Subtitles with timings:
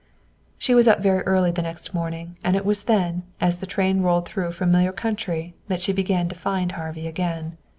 [0.57, 4.01] She was up very early the next morning, and it was then, as the train
[4.01, 7.55] rolled through familiar country, that she began to find Harvey again.